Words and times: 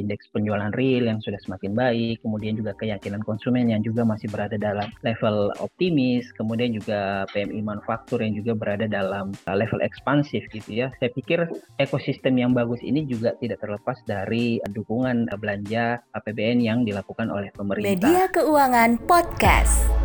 indeks 0.00 0.32
penjualan 0.32 0.72
real 0.72 1.06
yang 1.06 1.20
sudah 1.20 1.38
semakin 1.44 1.76
baik, 1.76 2.24
kemudian 2.24 2.56
juga 2.56 2.72
keyakinan 2.80 3.20
konsumen 3.20 3.68
yang 3.68 3.84
juga 3.84 4.02
masih 4.08 4.32
berada 4.32 4.56
dalam 4.56 4.88
level 5.04 5.52
optimis, 5.60 6.32
kemudian 6.34 6.72
juga 6.72 7.28
PMI 7.30 7.60
manufaktur 7.60 8.24
yang 8.24 8.34
juga 8.34 8.56
berada 8.56 8.88
dalam 8.88 9.36
uh, 9.46 9.56
level 9.56 9.84
ekspansif 9.84 10.48
gitu 10.50 10.70
ya. 10.72 10.88
Saya 10.98 11.12
pikir 11.12 11.46
ekosistem 11.76 12.40
yang 12.40 12.56
bagus 12.56 12.80
ini 12.80 13.04
juga 13.04 13.36
tidak 13.36 13.60
terlepas 13.60 14.00
dari 14.08 14.58
dukungan 14.64 15.28
belanja 15.36 16.00
APBN 16.16 16.58
yang 16.64 16.78
dilakukan 16.82 17.28
oleh 17.28 17.52
pemerintah. 17.52 17.88
Media 17.92 18.24
Keuangan 18.32 18.96
Podcast. 19.04 19.99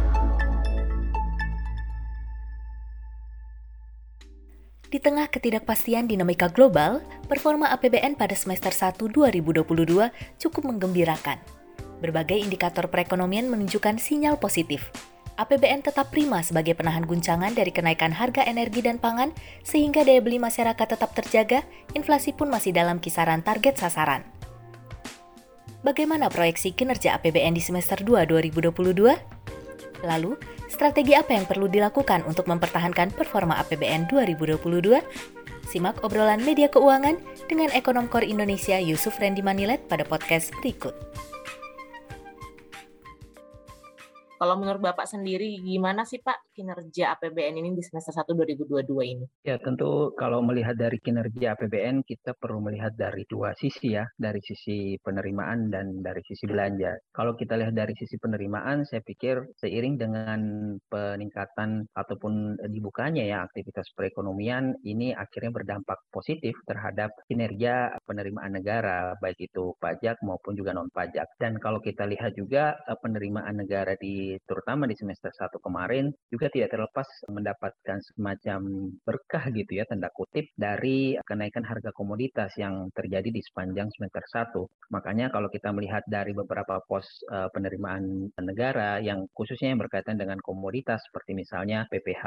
Di 4.96 5.04
tengah 5.04 5.28
ketidakpastian 5.28 6.08
dinamika 6.08 6.48
global, 6.48 7.04
performa 7.28 7.68
APBN 7.76 8.16
pada 8.16 8.32
semester 8.32 8.72
1 8.72 8.96
2022 9.12 9.68
cukup 10.40 10.64
menggembirakan. 10.64 11.36
Berbagai 12.00 12.40
indikator 12.40 12.88
perekonomian 12.88 13.52
menunjukkan 13.52 14.00
sinyal 14.00 14.40
positif. 14.40 14.88
APBN 15.36 15.84
tetap 15.84 16.16
prima 16.16 16.40
sebagai 16.40 16.80
penahan 16.80 17.04
guncangan 17.04 17.52
dari 17.52 17.76
kenaikan 17.76 18.16
harga 18.16 18.48
energi 18.48 18.88
dan 18.88 18.96
pangan, 18.96 19.36
sehingga 19.68 20.08
daya 20.08 20.24
beli 20.24 20.40
masyarakat 20.40 20.88
tetap 20.88 21.12
terjaga, 21.12 21.68
inflasi 21.92 22.32
pun 22.32 22.48
masih 22.48 22.72
dalam 22.72 23.04
kisaran 23.04 23.44
target 23.44 23.76
sasaran. 23.76 24.24
Bagaimana 25.84 26.32
proyeksi 26.32 26.72
kinerja 26.72 27.20
APBN 27.20 27.52
di 27.52 27.60
semester 27.60 28.00
2 28.00 28.32
2022? 28.32 29.35
Lalu, 30.04 30.36
Strategi 30.66 31.14
apa 31.16 31.32
yang 31.38 31.46
perlu 31.46 31.70
dilakukan 31.70 32.26
untuk 32.28 32.50
mempertahankan 32.50 33.14
performa 33.14 33.56
APBN 33.64 34.10
2022? 34.12 35.00
Simak 35.66 36.04
obrolan 36.06 36.42
media 36.44 36.70
keuangan 36.70 37.18
dengan 37.48 37.72
ekonom 37.72 38.10
Kor 38.10 38.26
Indonesia 38.26 38.78
Yusuf 38.78 39.18
Randy 39.18 39.42
Manilet 39.42 39.86
pada 39.88 40.04
podcast 40.06 40.54
berikut. 40.62 40.94
Kalau 44.36 44.60
menurut 44.60 44.84
Bapak 44.84 45.08
sendiri, 45.08 45.58
gimana 45.64 46.04
sih 46.04 46.20
Pak 46.20 46.55
kinerja 46.56 47.20
APBN 47.20 47.60
ini 47.60 47.76
di 47.76 47.84
semester 47.84 48.16
1 48.16 48.32
2022 48.32 48.88
ini? 49.04 49.26
Ya, 49.44 49.60
tentu 49.60 50.16
kalau 50.16 50.40
melihat 50.40 50.80
dari 50.80 50.96
kinerja 51.04 51.60
APBN, 51.60 52.08
kita 52.08 52.32
perlu 52.40 52.64
melihat 52.64 52.96
dari 52.96 53.28
dua 53.28 53.52
sisi 53.60 54.00
ya, 54.00 54.08
dari 54.16 54.40
sisi 54.40 54.96
penerimaan 55.04 55.68
dan 55.68 56.00
dari 56.00 56.24
sisi 56.24 56.48
belanja. 56.48 56.96
Kalau 57.12 57.36
kita 57.36 57.60
lihat 57.60 57.76
dari 57.76 57.92
sisi 58.00 58.16
penerimaan, 58.16 58.88
saya 58.88 59.04
pikir 59.04 59.44
seiring 59.60 60.00
dengan 60.00 60.40
peningkatan 60.88 61.92
ataupun 61.92 62.64
dibukanya 62.72 63.28
ya 63.28 63.44
aktivitas 63.44 63.92
perekonomian, 63.92 64.80
ini 64.88 65.12
akhirnya 65.12 65.52
berdampak 65.52 66.00
positif 66.10 66.56
terhadap 66.64 67.12
kinerja 67.28 68.00
penerimaan 68.08 68.56
negara, 68.56 69.14
baik 69.20 69.52
itu 69.52 69.76
pajak 69.84 70.16
maupun 70.24 70.56
juga 70.56 70.72
non-pajak. 70.72 71.28
Dan 71.36 71.60
kalau 71.60 71.84
kita 71.84 72.08
lihat 72.08 72.32
juga 72.40 72.80
eh, 72.88 72.98
penerimaan 73.04 73.60
negara 73.60 74.00
di 74.00 74.40
terutama 74.48 74.88
di 74.88 74.96
semester 74.96 75.34
1 75.36 75.60
kemarin 75.60 76.08
juga 76.32 76.45
tidak 76.50 76.74
terlepas 76.74 77.08
mendapatkan 77.30 78.00
semacam 78.14 78.92
berkah 79.04 79.46
gitu 79.54 79.78
ya 79.78 79.84
tanda 79.88 80.10
kutip 80.14 80.50
dari 80.56 81.16
kenaikan 81.24 81.64
harga 81.66 81.92
komoditas 81.92 82.52
yang 82.60 82.90
terjadi 82.94 83.30
di 83.32 83.42
sepanjang 83.42 83.90
semester 83.94 84.24
1. 84.24 84.94
Makanya 84.94 85.32
kalau 85.34 85.48
kita 85.50 85.72
melihat 85.72 86.04
dari 86.06 86.32
beberapa 86.32 86.82
pos 86.86 87.06
uh, 87.32 87.50
penerimaan 87.54 88.30
negara 88.42 89.02
yang 89.02 89.26
khususnya 89.34 89.74
yang 89.74 89.82
berkaitan 89.82 90.20
dengan 90.20 90.38
komoditas 90.42 91.02
seperti 91.10 91.38
misalnya 91.38 91.90
PPh 91.90 92.24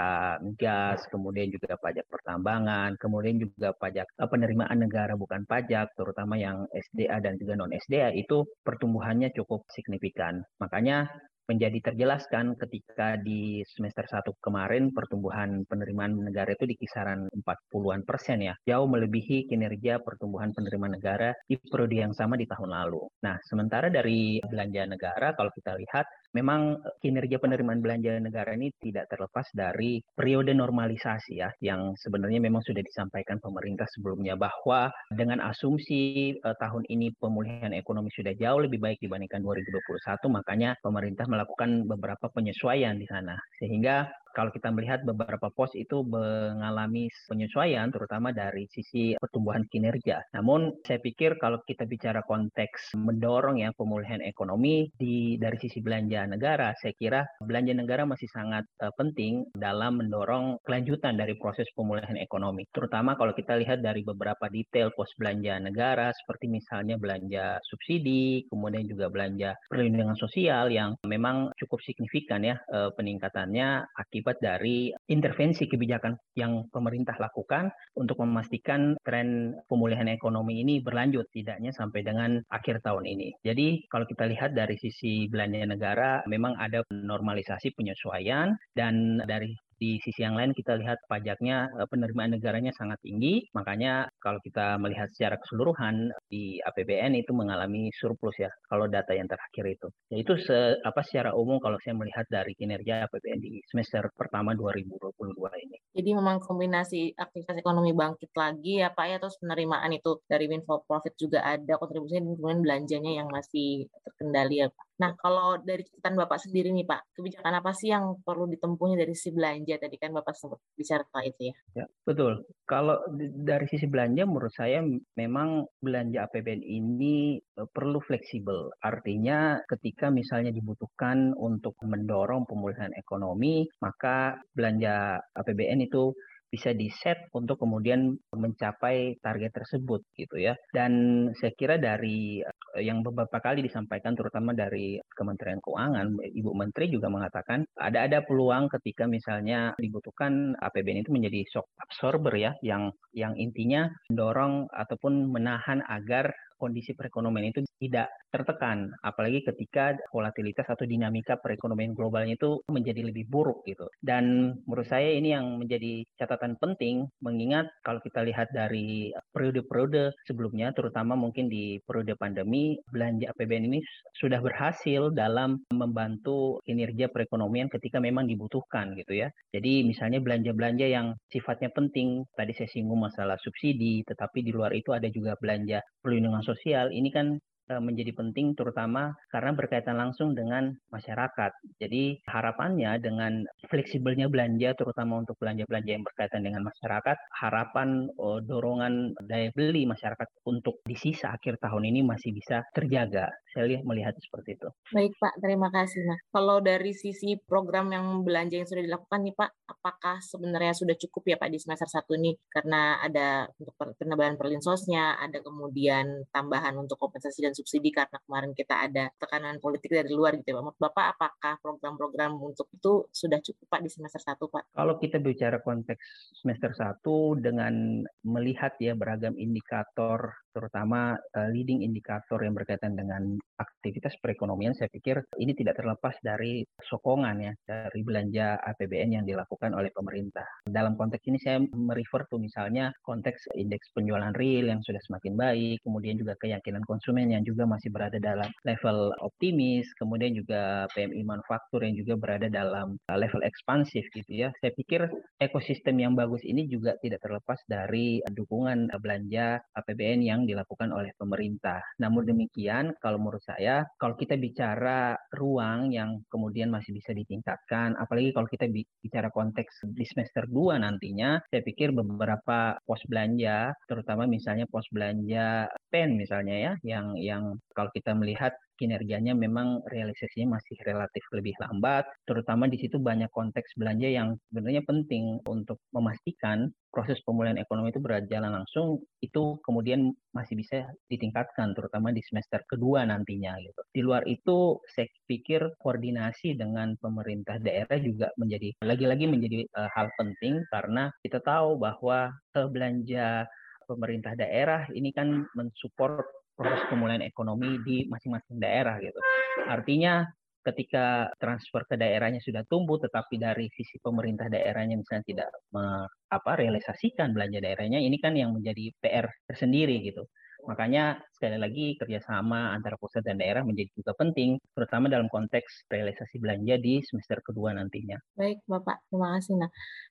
gas, 0.59 1.03
kemudian 1.11 1.49
juga 1.53 1.79
pajak 1.79 2.07
pertambangan, 2.11 2.99
kemudian 2.99 3.39
juga 3.39 3.75
pajak 3.77 4.07
uh, 4.19 4.29
penerimaan 4.29 4.79
negara 4.83 5.15
bukan 5.15 5.45
pajak 5.47 5.91
terutama 5.95 6.39
yang 6.39 6.67
SDA 6.73 7.23
dan 7.23 7.39
juga 7.39 7.59
non 7.59 7.73
SDA 7.73 8.15
itu 8.15 8.45
pertumbuhannya 8.63 9.31
cukup 9.35 9.65
signifikan. 9.73 10.43
Makanya 10.59 11.09
menjadi 11.49 11.91
terjelaskan 11.91 12.55
ketika 12.61 13.17
di 13.17 13.65
semester 13.65 14.05
1 14.05 14.37
kemarin 14.45 14.93
pertumbuhan 14.93 15.65
penerimaan 15.65 16.21
negara 16.21 16.53
itu 16.53 16.69
di 16.69 16.77
kisaran 16.77 17.25
40-an 17.33 18.05
persen 18.05 18.45
ya, 18.45 18.55
jauh 18.69 18.85
melebihi 18.85 19.49
kinerja 19.49 20.05
pertumbuhan 20.05 20.53
penerimaan 20.53 21.01
negara 21.01 21.33
di 21.49 21.57
periode 21.57 21.97
yang 22.05 22.13
sama 22.13 22.37
di 22.37 22.45
tahun 22.45 22.69
lalu. 22.69 23.01
Nah, 23.25 23.41
sementara 23.49 23.89
dari 23.89 24.45
belanja 24.45 24.85
negara 24.85 25.33
kalau 25.33 25.49
kita 25.57 25.73
lihat 25.81 26.05
memang 26.37 26.77
kinerja 27.01 27.41
penerimaan 27.41 27.81
belanja 27.81 28.21
negara 28.21 28.53
ini 28.53 28.73
tidak 28.81 29.09
terlepas 29.09 29.49
dari 29.55 30.03
periode 30.13 30.53
normalisasi 30.53 31.41
ya 31.41 31.49
yang 31.65 31.97
sebenarnya 31.97 32.43
memang 32.43 32.61
sudah 32.65 32.83
disampaikan 32.85 33.41
pemerintah 33.41 33.89
sebelumnya 33.97 34.37
bahwa 34.37 34.93
dengan 35.13 35.41
asumsi 35.45 36.35
eh, 36.37 36.57
tahun 36.61 36.85
ini 36.89 37.17
pemulihan 37.17 37.73
ekonomi 37.73 38.13
sudah 38.13 38.35
jauh 38.37 38.61
lebih 38.61 38.81
baik 38.83 38.99
dibandingkan 39.01 39.41
2021 39.41 40.29
makanya 40.29 40.77
pemerintah 40.85 41.25
melakukan 41.29 41.89
beberapa 41.89 42.29
penyesuaian 42.33 42.97
di 42.97 43.07
sana. 43.09 43.37
Sehingga 43.61 44.09
kalau 44.39 44.55
kita 44.55 44.71
melihat 44.71 45.03
beberapa 45.03 45.51
pos 45.51 45.75
itu 45.75 46.07
mengalami 46.07 47.11
penyesuaian 47.27 47.91
terutama 47.91 48.31
dari 48.31 48.71
sisi 48.71 49.19
pertumbuhan 49.19 49.67
kinerja. 49.67 50.23
Namun 50.31 50.79
saya 50.87 51.03
pikir 51.03 51.43
kalau 51.43 51.59
kita 51.67 51.83
bicara 51.91 52.23
konteks 52.23 52.95
mendorong 52.95 53.59
ya 53.59 53.75
pemulihan 53.75 54.23
ekonomi 54.23 54.87
di 54.95 55.35
dari 55.43 55.59
sisi 55.59 55.83
belanja 55.83 56.23
negara, 56.31 56.71
saya 56.79 56.95
kira 56.95 57.27
belanja 57.43 57.75
negara 57.75 58.07
masih 58.07 58.31
sangat 58.31 58.63
uh, 58.79 58.95
penting 58.95 59.43
dalam 59.59 59.99
mendorong 59.99 60.63
kelanjutan 60.63 61.19
dari 61.19 61.35
proses 61.35 61.67
pemulihan 61.75 62.15
ekonomi. 62.15 62.63
Terutama 62.71 63.19
kalau 63.19 63.35
kita 63.35 63.59
lihat 63.59 63.83
dari 63.83 64.07
beberapa 64.07 64.47
detail 64.47 64.95
pos 64.95 65.11
belanja 65.19 65.59
negara 65.59 66.15
seperti 66.15 66.47
misalnya 66.47 66.95
belanja 66.95 67.59
subsidi, 67.67 68.47
kemudian 68.47 68.87
juga 68.87 69.11
belanja 69.11 69.59
perlindungan 69.67 70.15
sosial 70.15 70.71
yang 70.71 70.95
memang 71.03 71.51
cukup 71.59 71.83
signifikan 71.83 72.45
ya 72.45 72.61
uh, 72.71 72.95
peningkatannya 72.95 73.89
akibat 73.97 74.28
akibat 74.29 74.45
dari 74.45 74.93
intervensi 75.09 75.65
kebijakan 75.65 76.13
yang 76.37 76.69
pemerintah 76.69 77.17
lakukan 77.17 77.73
untuk 77.97 78.21
memastikan 78.21 78.93
tren 79.01 79.57
pemulihan 79.73 80.05
ekonomi 80.13 80.61
ini 80.61 80.85
berlanjut 80.85 81.25
tidaknya 81.33 81.73
sampai 81.73 82.05
dengan 82.05 82.37
akhir 82.53 82.85
tahun 82.85 83.09
ini. 83.09 83.41
Jadi 83.41 83.89
kalau 83.89 84.05
kita 84.05 84.29
lihat 84.29 84.53
dari 84.53 84.77
sisi 84.77 85.33
belanja 85.33 85.65
negara 85.65 86.21
memang 86.29 86.61
ada 86.61 86.85
normalisasi 86.93 87.73
penyesuaian 87.73 88.53
dan 88.77 89.25
dari 89.25 89.57
di 89.79 90.03
sisi 90.03 90.27
yang 90.27 90.35
lain 90.35 90.51
kita 90.53 90.75
lihat 90.75 90.99
pajaknya 91.07 91.71
eh, 91.79 91.89
penerimaan 91.89 92.35
negaranya 92.35 92.75
sangat 92.75 92.99
tinggi, 93.01 93.47
makanya 93.55 94.11
kalau 94.19 94.43
kita 94.43 94.77
melihat 94.83 95.09
secara 95.15 95.39
keseluruhan 95.39 96.11
di 96.27 96.59
APBN 96.67 97.15
itu 97.15 97.31
mengalami 97.33 97.89
surplus 97.95 98.37
ya 98.43 98.51
kalau 98.67 98.91
data 98.91 99.15
yang 99.15 99.31
terakhir 99.31 99.65
itu. 99.71 99.89
Ya 100.11 100.17
itu 100.21 100.35
se, 100.43 100.77
apa 100.83 101.01
secara 101.07 101.33
umum 101.33 101.63
kalau 101.63 101.79
saya 101.81 101.95
melihat 101.95 102.27
dari 102.27 102.53
kinerja 102.59 103.07
APBN 103.07 103.39
di 103.39 103.63
semester 103.71 104.11
pertama 104.19 104.53
2022 104.59 105.65
ini. 105.65 105.79
Jadi 105.95 106.11
memang 106.15 106.43
kombinasi 106.43 107.15
aktivitas 107.15 107.59
ekonomi 107.63 107.95
bangkit 107.95 108.35
lagi 108.35 108.83
ya 108.83 108.91
Pak 108.91 109.07
ya 109.07 109.17
terus 109.23 109.39
penerimaan 109.39 109.95
itu 109.95 110.21
dari 110.27 110.51
windfall 110.51 110.83
profit 110.85 111.15
juga 111.15 111.47
ada 111.47 111.79
kontribusinya 111.79 112.27
dan 112.27 112.35
kemudian 112.35 112.61
belanjanya 112.63 113.13
yang 113.23 113.29
masih 113.31 113.87
terkendali 114.19 114.67
ya 114.67 114.69
Pak. 114.75 114.87
Nah, 114.99 115.15
kalau 115.15 115.63
dari 115.63 115.87
catatan 115.87 116.19
Bapak 116.19 116.43
sendiri 116.43 116.75
nih 116.75 116.83
Pak, 116.83 117.15
kebijakan 117.15 117.63
apa 117.63 117.71
sih 117.71 117.95
yang 117.95 118.19
perlu 118.27 118.51
ditempuhnya 118.51 118.99
dari 118.99 119.15
sisi 119.15 119.31
belanja? 119.31 119.79
Tadi 119.79 119.95
kan 119.95 120.11
Bapak 120.11 120.35
sempat 120.35 120.59
bicara 120.75 121.07
tentang 121.07 121.25
itu 121.31 121.41
ya. 121.47 121.55
Ya, 121.79 121.87
betul. 122.03 122.43
Kalau 122.67 122.99
dari 123.47 123.71
sisi 123.71 123.87
belanja 123.87 124.27
menurut 124.27 124.51
saya 124.51 124.83
memang 125.15 125.71
belanja 125.79 126.27
APBN 126.27 126.67
ini 126.67 127.39
e, 127.39 127.63
perlu 127.71 128.03
fleksibel. 128.03 128.75
Artinya 128.83 129.63
ketika 129.71 130.11
misalnya 130.11 130.51
dibutuhkan 130.51 131.31
untuk 131.39 131.79
mendorong 131.87 132.43
pemulihan 132.51 132.91
ekonomi, 132.99 133.71
maka 133.79 134.35
belanja 134.51 135.23
APBN 135.39 135.87
itu 135.87 136.11
bisa 136.49 136.73
di-set 136.73 137.29
untuk 137.37 137.61
kemudian 137.61 138.17
mencapai 138.33 139.21
target 139.21 139.53
tersebut 139.53 140.01
gitu 140.17 140.41
ya. 140.41 140.57
Dan 140.73 140.93
saya 141.37 141.53
kira 141.55 141.77
dari 141.77 142.41
yang 142.81 143.03
beberapa 143.03 143.39
kali 143.39 143.63
disampaikan 143.63 144.15
terutama 144.15 144.55
dari 144.55 144.99
Kementerian 145.13 145.61
Keuangan, 145.63 146.07
Ibu 146.19 146.51
Menteri 146.55 146.91
juga 146.91 147.13
mengatakan 147.13 147.67
ada 147.79 148.07
ada 148.07 148.25
peluang 148.25 148.71
ketika 148.79 149.05
misalnya 149.07 149.75
dibutuhkan 149.77 150.57
APBN 150.59 151.05
itu 151.07 151.11
menjadi 151.13 151.41
shock 151.51 151.69
absorber 151.79 152.35
ya 152.39 152.53
yang 152.63 152.91
yang 153.13 153.35
intinya 153.35 153.91
mendorong 154.11 154.71
ataupun 154.71 155.31
menahan 155.31 155.83
agar 155.87 156.31
kondisi 156.59 156.93
perekonomian 156.93 157.55
itu 157.55 157.63
tidak 157.79 158.11
tertekan, 158.29 158.93
apalagi 159.07 159.47
ketika 159.47 159.97
volatilitas 160.11 160.67
atau 160.69 160.85
dinamika 160.85 161.39
perekonomian 161.39 161.95
globalnya 161.95 162.37
itu 162.37 162.61
menjadi 162.69 163.07
lebih 163.09 163.31
buruk 163.31 163.65
gitu. 163.65 163.87
Dan 164.03 164.59
menurut 164.67 164.91
saya 164.91 165.15
ini 165.15 165.33
yang 165.33 165.63
menjadi 165.63 166.05
catatan 166.19 166.59
penting, 166.61 167.07
mengingat 167.23 167.71
kalau 167.87 168.03
kita 168.03 168.27
lihat 168.27 168.51
dari 168.53 169.15
periode-periode 169.33 170.13
sebelumnya, 170.27 170.75
terutama 170.75 171.15
mungkin 171.15 171.49
di 171.49 171.79
periode 171.87 172.19
pandemi, 172.19 172.77
belanja 172.91 173.31
APBN 173.33 173.71
ini 173.71 173.81
sudah 174.19 174.43
berhasil 174.43 175.15
dalam 175.15 175.63
membantu 175.73 176.59
kinerja 176.67 177.09
perekonomian 177.09 177.71
ketika 177.71 178.03
memang 178.03 178.27
dibutuhkan 178.27 178.93
gitu 178.99 179.25
ya. 179.25 179.29
Jadi 179.55 179.87
misalnya 179.87 180.19
belanja-belanja 180.21 180.87
yang 180.91 181.15
sifatnya 181.31 181.71
penting, 181.73 182.27
tadi 182.35 182.53
saya 182.53 182.69
singgung 182.69 183.01
masalah 183.01 183.39
subsidi, 183.41 184.03
tetapi 184.05 184.43
di 184.43 184.51
luar 184.53 184.75
itu 184.75 184.91
ada 184.93 185.07
juga 185.09 185.39
belanja 185.39 185.81
perlindungan 186.03 186.43
sosial. 186.49 186.87
Ini 186.99 187.09
kan 187.17 187.27
menjadi 187.77 188.17
penting 188.17 188.57
terutama 188.57 189.13
karena 189.29 189.53
berkaitan 189.53 190.01
langsung 190.01 190.33
dengan 190.33 190.73
masyarakat. 190.89 191.53
Jadi 191.77 192.25
harapannya 192.25 192.97
dengan 192.97 193.45
fleksibelnya 193.69 194.33
belanja 194.33 194.73
terutama 194.73 195.21
untuk 195.21 195.37
belanja-belanja 195.37 195.91
yang 195.93 196.05
berkaitan 196.07 196.41
dengan 196.41 196.65
masyarakat, 196.65 197.17
harapan 197.37 198.09
uh, 198.17 198.41
dorongan 198.41 199.13
daya 199.29 199.53
beli 199.53 199.85
masyarakat 199.85 200.29
untuk 200.49 200.81
di 200.89 200.97
sisa 200.97 201.37
akhir 201.37 201.61
tahun 201.61 201.93
ini 201.93 202.01
masih 202.07 202.33
bisa 202.33 202.65
terjaga. 202.73 203.29
Saya 203.53 203.75
lihat 203.75 203.85
melihat 203.85 204.15
seperti 204.17 204.57
itu. 204.57 204.69
Baik 204.95 205.13
Pak, 205.19 205.35
terima 205.43 205.69
kasih. 205.69 206.01
Nah, 206.07 206.19
kalau 206.31 206.63
dari 206.63 206.93
sisi 206.95 207.37
program 207.43 207.91
yang 207.91 208.23
belanja 208.23 208.61
yang 208.61 208.69
sudah 208.69 208.85
dilakukan 208.85 209.21
nih 209.25 209.35
Pak, 209.35 209.51
apakah 209.67 210.17
sebenarnya 210.23 210.73
sudah 210.77 210.95
cukup 210.95 211.35
ya 211.35 211.37
Pak 211.41 211.51
di 211.51 211.59
semester 211.59 211.89
satu 211.91 212.15
ini? 212.15 212.39
Karena 212.47 213.03
ada 213.03 213.51
untuk 213.59 213.75
penambahan 213.99 214.39
perlinsosnya, 214.39 215.19
ada 215.19 215.43
kemudian 215.43 216.29
tambahan 216.31 216.77
untuk 216.79 217.01
kompensasi 217.01 217.43
dan 217.43 217.57
subsidi 217.59 217.91
karena 217.91 218.19
kemarin 218.23 218.53
kita 218.55 218.75
ada 218.87 219.11
tekanan 219.19 219.59
politik 219.59 219.91
dari 219.91 220.11
luar 220.15 220.39
gitu 220.39 220.55
ya 220.55 220.63
Pak. 220.63 220.79
Bapak 220.79 221.07
apakah 221.19 221.55
program-program 221.59 222.39
untuk 222.39 222.71
itu 222.71 223.11
sudah 223.11 223.43
cukup 223.43 223.67
Pak 223.67 223.81
di 223.83 223.91
semester 223.91 224.23
satu 224.23 224.47
Pak? 224.47 224.79
Kalau 224.79 224.95
kita 225.03 225.19
bicara 225.19 225.59
konteks 225.59 226.39
semester 226.39 226.71
satu 226.79 227.35
dengan 227.35 228.07
melihat 228.23 228.79
ya 228.79 228.95
beragam 228.95 229.35
indikator 229.35 230.39
terutama 230.59 231.15
uh, 231.15 231.49
leading 231.55 231.87
indikator 231.87 232.43
yang 232.43 232.59
berkaitan 232.59 232.99
dengan 232.99 233.39
aktivitas 233.63 234.19
perekonomian, 234.19 234.75
saya 234.75 234.91
pikir 234.91 235.23
ini 235.39 235.55
tidak 235.55 235.79
terlepas 235.79 236.19
dari 236.19 236.67
sokongan 236.83 237.37
ya 237.39 237.53
dari 237.63 238.01
belanja 238.03 238.59
APBN 238.67 239.23
yang 239.23 239.25
dilakukan 239.25 239.75
oleh 239.75 239.95
pemerintah. 239.95 240.47
Dalam 240.67 240.99
konteks 240.99 241.23
ini 241.31 241.39
saya 241.39 241.63
merefer 241.63 242.27
tuh 242.27 242.43
misalnya 242.43 242.91
konteks 243.07 243.55
indeks 243.55 243.95
penjualan 243.95 244.35
real 244.35 244.75
yang 244.75 244.83
sudah 244.83 244.99
semakin 245.07 245.39
baik, 245.39 245.79
kemudian 245.87 246.19
juga 246.19 246.35
keyakinan 246.43 246.83
konsumen 246.83 247.31
yang 247.31 247.47
juga 247.49 247.65
masih 247.65 247.89
berada 247.89 248.21
dalam 248.21 248.53
level 248.69 249.17
optimis, 249.25 249.89
kemudian 249.97 250.37
juga 250.37 250.85
PMI 250.93 251.25
manufaktur 251.25 251.81
yang 251.81 251.97
juga 251.97 252.21
berada 252.21 252.53
dalam 252.53 253.01
level 253.09 253.41
ekspansif 253.41 254.05
gitu 254.13 254.45
ya. 254.45 254.49
Saya 254.61 254.77
pikir 254.77 255.09
ekosistem 255.41 255.97
yang 255.97 256.13
bagus 256.13 256.45
ini 256.45 256.69
juga 256.69 256.93
tidak 257.01 257.25
terlepas 257.25 257.57
dari 257.65 258.21
dukungan 258.29 258.93
belanja 259.01 259.57
APBN 259.73 260.21
yang 260.21 260.41
dilakukan 260.45 260.93
oleh 260.93 261.15
pemerintah. 261.17 261.81
Namun 262.03 262.29
demikian, 262.29 262.93
kalau 263.01 263.17
menurut 263.17 263.41
saya, 263.41 263.87
kalau 263.97 264.19
kita 264.19 264.37
bicara 264.37 265.17
ruang 265.33 265.95
yang 265.95 266.21
kemudian 266.29 266.69
masih 266.69 266.93
bisa 266.93 267.15
ditingkatkan, 267.17 267.97
apalagi 267.97 268.35
kalau 268.35 268.51
kita 268.51 268.69
bicara 269.01 269.33
konteks 269.33 269.89
di 269.95 270.05
semester 270.05 270.45
2 270.51 270.83
nantinya, 270.83 271.41
saya 271.49 271.63
pikir 271.65 271.95
beberapa 271.95 272.77
pos 272.85 273.01
belanja, 273.07 273.73
terutama 273.87 274.27
misalnya 274.27 274.67
pos 274.69 274.85
belanja 274.91 275.71
pen 275.89 276.19
misalnya 276.19 276.57
ya, 276.59 276.73
yang 276.85 277.07
yang 277.17 277.38
kalau 277.75 277.91
kita 277.95 278.13
melihat 278.15 278.55
kinerjanya 278.79 279.35
memang 279.35 279.83
realisasinya 279.91 280.57
masih 280.57 280.79
relatif 280.87 281.21
lebih 281.35 281.53
lambat, 281.59 282.07
terutama 282.25 282.71
di 282.71 282.79
situ 282.79 283.03
banyak 283.03 283.29
konteks 283.35 283.75
belanja 283.75 284.07
yang 284.07 284.39
sebenarnya 284.49 284.87
penting 284.87 285.43
untuk 285.51 285.83
memastikan 285.91 286.71
proses 286.89 287.19
pemulihan 287.27 287.59
ekonomi 287.59 287.91
itu 287.91 288.01
berjalan 288.01 288.63
langsung, 288.63 289.03
itu 289.21 289.59
kemudian 289.67 290.15
masih 290.33 290.55
bisa 290.57 290.87
ditingkatkan, 291.11 291.75
terutama 291.75 292.15
di 292.15 292.23
semester 292.25 292.63
kedua 292.71 293.05
nantinya. 293.05 293.59
Gitu. 293.61 293.81
Di 293.93 294.01
luar 294.01 294.25
itu, 294.31 294.79
saya 294.95 295.11
pikir 295.27 295.75
koordinasi 295.83 296.55
dengan 296.55 296.95
pemerintah 297.03 297.59
daerah 297.61 297.99
juga 297.99 298.31
menjadi 298.39 298.73
lagi-lagi 298.81 299.27
menjadi 299.27 299.67
uh, 299.75 299.91
hal 299.93 300.09
penting 300.17 300.63
karena 300.71 301.11
kita 301.21 301.43
tahu 301.43 301.77
bahwa 301.77 302.31
uh, 302.57 302.69
belanja 302.71 303.45
pemerintah 303.89 304.37
daerah 304.37 304.85
ini 304.93 305.11
kan 305.17 305.49
mensupport 305.57 306.29
proses 306.59 306.83
pemulihan 306.91 307.23
ekonomi 307.23 307.79
di 307.87 308.11
masing-masing 308.11 308.59
daerah 308.59 308.99
gitu. 308.99 309.23
Artinya 309.71 310.27
ketika 310.67 311.31
transfer 311.39 311.87
ke 311.87 311.95
daerahnya 311.95 312.43
sudah 312.43 312.67
tumbuh 312.67 312.99
tetapi 312.99 313.39
dari 313.39 313.71
sisi 313.73 313.97
pemerintah 314.03 314.51
daerahnya 314.51 314.99
misalnya 314.99 315.25
tidak 315.25 315.49
me, 315.73 316.05
apa 316.29 316.51
realisasikan 316.59 317.33
belanja 317.33 317.63
daerahnya 317.63 318.03
ini 318.03 318.19
kan 318.19 318.35
yang 318.35 318.53
menjadi 318.53 318.91
PR 318.99 319.31
tersendiri 319.47 320.03
gitu. 320.03 320.27
Makanya 320.67 321.23
sekali 321.33 321.57
lagi 321.57 321.97
kerjasama 321.97 322.75
antara 322.75 322.99
pusat 323.01 323.25
dan 323.25 323.39
daerah 323.39 323.63
menjadi 323.65 323.89
juga 323.95 324.13
penting, 324.19 324.59
terutama 324.77 325.09
dalam 325.09 325.31
konteks 325.31 325.89
realisasi 325.89 326.37
belanja 326.43 326.77
di 326.77 327.01
semester 327.01 327.41
kedua 327.41 327.73
nantinya. 327.73 328.19
Baik, 328.37 328.61
Bapak. 328.69 329.07
Terima 329.09 329.39
kasih. 329.39 329.55
Nah, 329.57 329.71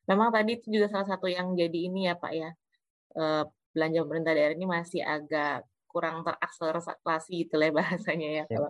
memang 0.10 0.34
tadi 0.34 0.58
itu 0.58 0.68
juga 0.72 0.88
salah 0.90 1.08
satu 1.14 1.28
yang 1.30 1.54
jadi 1.54 1.80
ini 1.92 2.10
ya, 2.10 2.16
Pak 2.18 2.34
ya. 2.34 2.50
Eh, 3.14 3.44
belanja 3.76 4.00
pemerintah 4.08 4.34
daerah 4.34 4.56
ini 4.58 4.66
masih 4.66 5.02
agak 5.06 5.68
kurang 5.88 6.22
terakselerasi 6.22 7.48
gitu 7.48 7.56
lah 7.58 7.72
bahasanya 7.72 8.30
ya. 8.30 8.44
ya. 8.46 8.52
Kalau 8.52 8.70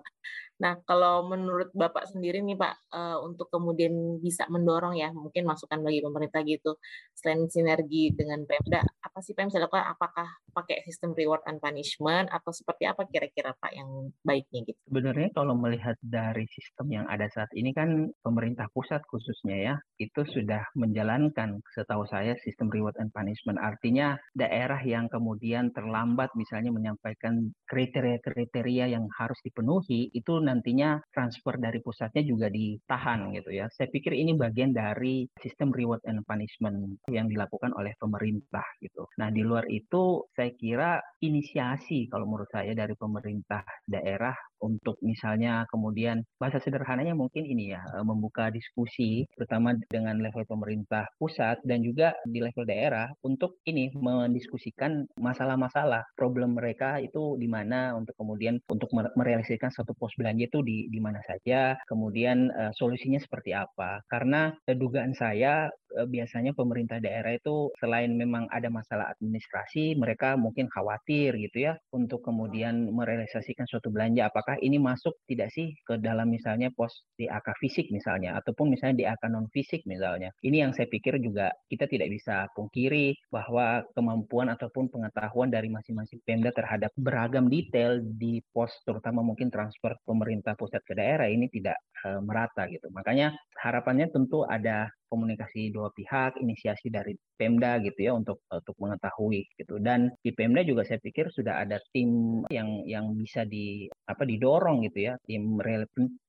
Nah, 0.57 0.81
kalau 0.89 1.30
menurut 1.30 1.69
Bapak 1.77 2.09
sendiri 2.09 2.42
nih 2.42 2.57
Pak, 2.57 2.89
uh, 2.89 3.18
untuk 3.21 3.45
kemudian 3.54 4.18
bisa 4.18 4.50
mendorong 4.50 4.98
ya, 4.98 5.13
mungkin 5.13 5.45
masukan 5.45 5.86
bagi 5.86 6.01
pemerintah 6.01 6.42
gitu, 6.42 6.81
selain 7.13 7.45
sinergi 7.45 8.09
dengan 8.18 8.42
Pemda, 8.50 8.81
apa 8.81 9.19
sih 9.21 9.38
Pemda 9.38 9.62
lakukan? 9.62 9.86
Apakah 9.86 10.25
pakai 10.57 10.81
sistem 10.89 11.13
reward 11.13 11.45
and 11.45 11.62
punishment 11.62 12.33
atau 12.33 12.50
seperti 12.50 12.89
apa 12.89 13.06
kira-kira 13.06 13.54
Pak 13.54 13.69
yang 13.69 14.09
baiknya 14.25 14.65
gitu? 14.65 14.80
Sebenarnya 14.89 15.30
kalau 15.38 15.54
melihat 15.54 15.94
dari 16.01 16.50
sistem 16.50 16.89
yang 16.89 17.06
ada 17.06 17.30
saat 17.30 17.54
ini 17.54 17.69
kan 17.77 18.09
pemerintah 18.25 18.65
pusat 18.74 19.06
khususnya 19.06 19.57
ya, 19.62 19.75
itu 20.01 20.25
sudah 20.25 20.65
menjalankan 20.74 21.62
setahu 21.77 22.01
saya 22.09 22.33
sistem 22.42 22.74
reward 22.74 22.98
and 22.98 23.13
punishment. 23.13 23.62
Artinya 23.62 24.18
daerah 24.33 24.81
yang 24.81 25.06
kemudian 25.06 25.69
terlambat 25.69 26.33
misalnya 26.33 26.74
menyampaikan 26.74 27.54
kriteria-kriteria 27.69 28.89
yang 28.89 29.06
harus 29.21 29.38
dipenuhi 29.45 30.09
itu 30.18 30.47
nantinya 30.48 31.04
transfer 31.12 31.60
dari 31.60 31.84
pusatnya 31.84 32.24
juga 32.24 32.48
ditahan 32.48 33.36
gitu 33.36 33.52
ya. 33.52 33.68
Saya 33.76 33.92
pikir 33.92 34.16
ini 34.16 34.34
bagian 34.40 34.72
dari 34.72 35.28
sistem 35.44 35.76
reward 35.76 36.02
and 36.08 36.24
punishment 36.24 37.04
yang 37.12 37.28
dilakukan 37.28 37.76
oleh 37.76 37.92
pemerintah 38.00 38.64
gitu. 38.80 39.04
Nah, 39.20 39.28
di 39.28 39.44
luar 39.44 39.68
itu 39.68 40.24
saya 40.32 40.52
kira 40.56 41.04
inisiasi 41.20 42.08
kalau 42.08 42.30
menurut 42.30 42.50
saya 42.54 42.72
dari 42.72 42.96
pemerintah 42.96 43.66
daerah 43.84 44.34
untuk 44.62 44.98
misalnya 45.06 45.66
kemudian 45.70 46.26
bahasa 46.42 46.58
sederhananya 46.62 47.14
mungkin 47.14 47.46
ini 47.46 47.74
ya 47.74 47.82
eh, 47.94 48.06
membuka 48.06 48.50
diskusi 48.50 49.26
terutama 49.38 49.74
dengan 49.90 50.18
level 50.22 50.46
pemerintah 50.50 51.06
pusat 51.18 51.62
dan 51.66 51.86
juga 51.86 52.14
di 52.26 52.42
level 52.42 52.66
daerah 52.66 53.10
untuk 53.26 53.62
ini 53.70 53.94
mendiskusikan 53.94 55.06
masalah-masalah 55.22 56.06
problem 56.18 56.58
mereka 56.58 56.98
itu 57.02 57.38
di 57.38 57.46
mana 57.50 57.94
untuk 57.98 58.14
kemudian 58.18 58.58
untuk 58.70 58.90
merealisasikan 58.94 59.70
satu 59.74 59.94
pos 59.98 60.14
belanja 60.18 60.37
itu 60.39 60.62
di 60.62 60.85
di 60.88 61.00
mana 61.02 61.19
saja 61.26 61.76
kemudian 61.90 62.54
uh, 62.54 62.71
solusinya 62.76 63.18
seperti 63.18 63.52
apa. 63.57 64.06
Karena 64.06 64.54
uh, 64.54 64.76
dugaan 64.78 65.18
saya 65.18 65.68
biasanya 66.08 66.52
pemerintah 66.54 67.00
daerah 67.00 67.36
itu 67.36 67.72
selain 67.80 68.14
memang 68.14 68.48
ada 68.52 68.68
masalah 68.68 69.12
administrasi 69.18 69.96
mereka 69.98 70.36
mungkin 70.36 70.68
khawatir 70.72 71.36
gitu 71.38 71.72
ya 71.72 71.74
untuk 71.96 72.24
kemudian 72.24 72.92
merealisasikan 72.92 73.66
suatu 73.66 73.90
belanja 73.90 74.28
apakah 74.30 74.60
ini 74.60 74.78
masuk 74.78 75.16
tidak 75.28 75.50
sih 75.54 75.74
ke 75.88 76.00
dalam 76.00 76.30
misalnya 76.30 76.70
pos 76.76 77.06
DAK 77.18 77.58
fisik 77.60 77.90
misalnya 77.90 78.38
ataupun 78.40 78.72
misalnya 78.72 78.96
DAK 79.04 79.24
non 79.32 79.48
fisik 79.52 79.84
misalnya. 79.90 80.30
Ini 80.44 80.68
yang 80.68 80.72
saya 80.76 80.88
pikir 80.88 81.18
juga 81.20 81.52
kita 81.72 81.90
tidak 81.90 82.12
bisa 82.14 82.48
pungkiri 82.54 83.16
bahwa 83.32 83.84
kemampuan 83.96 84.52
ataupun 84.54 84.92
pengetahuan 84.92 85.50
dari 85.52 85.72
masing-masing 85.72 86.20
Pemda 86.24 86.52
terhadap 86.52 86.92
beragam 86.98 87.48
detail 87.48 88.00
di 88.02 88.44
pos 88.52 88.72
terutama 88.84 89.24
mungkin 89.24 89.48
transfer 89.52 89.96
pemerintah 90.04 90.54
pusat 90.54 90.84
ke 90.84 90.94
daerah 90.94 91.28
ini 91.28 91.48
tidak 91.52 91.78
uh, 92.06 92.20
merata 92.22 92.68
gitu. 92.68 92.88
Makanya 92.92 93.34
harapannya 93.60 94.12
tentu 94.12 94.44
ada 94.48 94.90
komunikasi 95.07 95.73
dua 95.73 95.90
pihak, 95.92 96.40
inisiasi 96.40 96.92
dari 96.92 97.16
Pemda 97.37 97.80
gitu 97.83 97.99
ya 97.99 98.11
untuk 98.16 98.44
untuk 98.49 98.76
mengetahui 98.78 99.47
gitu. 99.57 99.80
Dan 99.80 100.11
di 100.21 100.31
Pemda 100.35 100.61
juga 100.64 100.83
saya 100.83 100.99
pikir 101.02 101.31
sudah 101.31 101.64
ada 101.64 101.80
tim 101.92 102.42
yang 102.52 102.83
yang 102.85 103.16
bisa 103.16 103.47
di 103.47 103.87
apa 104.07 104.23
didorong 104.28 104.85
gitu 104.87 105.11
ya, 105.11 105.14
tim 105.26 105.57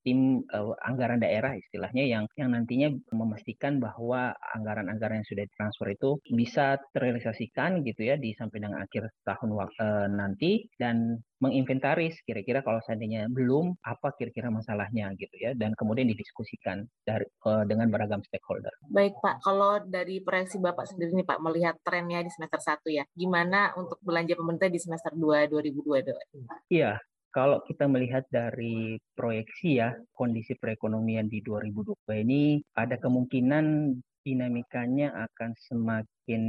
tim 0.08 0.40
uh, 0.56 0.72
anggaran 0.80 1.20
daerah 1.20 1.52
istilahnya 1.52 2.08
yang 2.08 2.24
yang 2.40 2.56
nantinya 2.56 2.88
memastikan 3.12 3.76
bahwa 3.76 4.32
anggaran-anggaran 4.56 5.20
yang 5.20 5.28
sudah 5.28 5.44
ditransfer 5.44 5.92
itu 5.92 6.16
bisa 6.32 6.80
terrealisasikan 6.96 7.84
gitu 7.84 8.08
ya 8.08 8.16
di 8.16 8.32
sampai 8.32 8.64
dengan 8.64 8.80
akhir 8.80 9.12
tahun 9.28 9.52
uh, 9.52 10.08
nanti 10.08 10.64
dan 10.80 11.20
menginventaris 11.44 12.24
kira-kira 12.24 12.64
kalau 12.64 12.80
seandainya 12.80 13.28
belum 13.28 13.76
apa 13.84 14.16
kira-kira 14.16 14.48
masalahnya 14.48 15.12
gitu 15.20 15.36
ya 15.36 15.52
dan 15.52 15.76
kemudian 15.76 16.08
didiskusikan 16.08 16.88
dari 17.04 17.28
uh, 17.44 17.68
dengan 17.68 17.92
beragam 17.92 18.24
stakeholder. 18.24 18.72
Baik 18.88 19.20
Pak, 19.20 19.44
kalau 19.44 19.84
dari 19.84 20.24
proyeksi 20.24 20.56
Bapak 20.56 20.88
sendiri 20.88 21.12
nih 21.12 21.28
Pak 21.28 21.38
melihat 21.44 21.76
trennya 21.84 22.24
di 22.24 22.32
semester 22.32 22.80
1 22.80 22.96
ya, 22.96 23.04
gimana 23.12 23.76
untuk 23.76 24.00
belanja 24.00 24.32
pemerintah 24.32 24.72
di 24.72 24.80
semester 24.80 25.12
2 25.12 25.52
2022? 25.52 26.72
Iya, 26.72 26.96
kalau 27.28 27.60
kita 27.68 27.84
melihat 27.84 28.24
dari 28.32 28.96
proyeksi 29.12 29.80
ya 29.80 29.92
kondisi 30.16 30.56
perekonomian 30.56 31.28
di 31.28 31.44
2022 31.44 32.24
ini 32.24 32.42
ada 32.74 32.96
kemungkinan 32.96 33.94
dinamikanya 34.24 35.14
akan 35.28 35.50
semakin 35.56 36.42